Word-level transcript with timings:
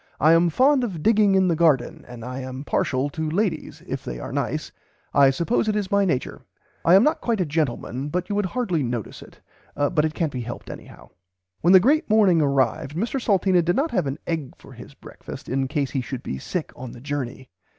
I 0.19 0.33
am 0.33 0.49
fond 0.49 0.83
of 0.83 1.03
digging 1.03 1.35
in 1.35 1.47
the 1.47 1.55
garden 1.55 2.03
and 2.07 2.25
I 2.25 2.39
am 2.39 2.63
parshal 2.63 3.11
to 3.11 3.29
ladies 3.29 3.83
if 3.85 4.03
they 4.03 4.19
are 4.19 4.31
nice 4.33 4.71
I 5.13 5.29
suppose 5.29 5.67
it 5.69 5.75
is 5.75 5.91
my 5.91 6.05
nature. 6.05 6.41
I 6.83 6.95
am 6.95 7.03
not 7.03 7.21
quite 7.21 7.39
a 7.39 7.45
gentleman 7.45 8.09
but 8.09 8.27
you 8.27 8.33
would 8.33 8.47
hardly 8.47 8.81
notice 8.81 9.21
it 9.21 9.41
but 9.75 10.11
can't 10.15 10.31
be 10.33 10.41
helped 10.41 10.71
anyhow." 10.71 11.03
[Pg 11.03 11.11
xii] 11.13 11.17
"When 11.61 11.73
the 11.73 11.79
great 11.79 12.09
morning 12.09 12.41
arrived 12.41 12.95
Mr 12.95 13.21
Salteena 13.21 13.63
did 13.63 13.75
not 13.75 13.91
have 13.91 14.07
an 14.07 14.17
egg 14.25 14.55
for 14.57 14.73
his 14.73 14.95
breakfast 14.95 15.47
in 15.47 15.67
case 15.67 15.91
he 15.91 16.01
should 16.01 16.23
be 16.23 16.39
sick 16.39 16.73
on 16.75 16.93
the 16.93 16.99
journey." 16.99 17.51